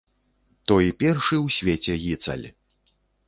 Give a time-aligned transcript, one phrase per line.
[0.71, 2.45] Той першы ў свеце гіцаль!